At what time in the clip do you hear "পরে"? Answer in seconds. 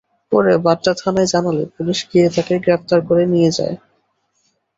0.31-0.53